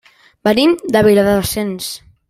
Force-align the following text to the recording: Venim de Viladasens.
Venim 0.47 0.73
de 0.97 1.05
Viladasens. 1.09 1.95